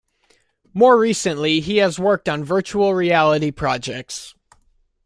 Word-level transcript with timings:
More 0.73 0.97
recently 0.99 1.59
he 1.59 1.77
has 1.77 1.99
worked 1.99 2.27
on 2.27 2.43
virtual 2.43 2.95
reality 2.95 3.51
projects. 3.51 4.33